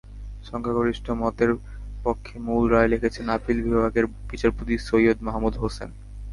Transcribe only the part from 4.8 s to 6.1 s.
Syed Mahmud Hossain.